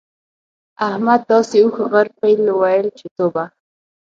احمد 0.87 1.21
داسې 1.31 1.57
اوښ، 1.63 1.75
غر، 1.91 2.07
پيل؛ 2.19 2.43
ويل 2.61 2.87
چې 2.99 3.07
توبه! 3.15 3.43